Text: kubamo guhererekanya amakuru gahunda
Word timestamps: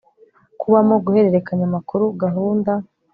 kubamo 0.59 0.95
guhererekanya 1.05 1.65
amakuru 1.69 2.03
gahunda 2.23 2.71